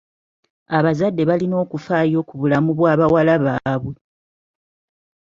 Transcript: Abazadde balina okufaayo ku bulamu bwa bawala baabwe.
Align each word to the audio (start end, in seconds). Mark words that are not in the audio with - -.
Abazadde 0.77 1.21
balina 1.29 1.55
okufaayo 1.63 2.19
ku 2.27 2.33
bulamu 2.41 2.71
bwa 2.77 2.93
bawala 2.99 3.33
baabwe. 3.45 3.95